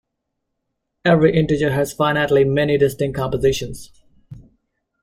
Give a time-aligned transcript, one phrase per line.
[1.05, 3.91] Every integer has finitely many distinct compositions.